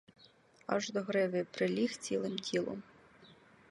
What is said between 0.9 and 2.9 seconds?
до гриви приліг цілим тілом.